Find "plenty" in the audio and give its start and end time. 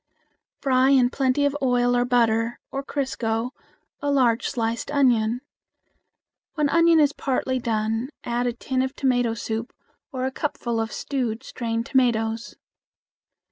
1.11-1.45